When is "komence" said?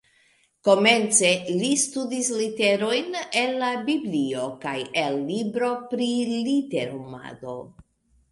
0.67-1.27